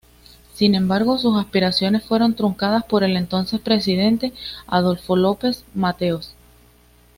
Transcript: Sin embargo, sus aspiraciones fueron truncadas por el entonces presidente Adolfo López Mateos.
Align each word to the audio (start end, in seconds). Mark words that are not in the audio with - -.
Sin 0.55 0.73
embargo, 0.73 1.19
sus 1.19 1.37
aspiraciones 1.37 2.03
fueron 2.03 2.33
truncadas 2.33 2.83
por 2.85 3.03
el 3.03 3.15
entonces 3.15 3.59
presidente 3.59 4.33
Adolfo 4.65 5.15
López 5.15 5.63
Mateos. 5.75 6.33